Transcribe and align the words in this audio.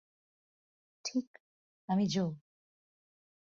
ঠিক, 1.05 1.27
আমি 1.89 2.05
জো। 2.07 2.25